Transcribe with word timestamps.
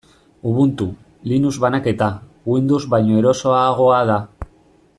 Ubuntu, 0.51 0.87
Linux 1.31 1.59
banaketa, 1.65 2.07
Windows 2.53 2.89
baino 2.95 3.21
erosoagoa 3.21 4.01
da. 4.13 4.17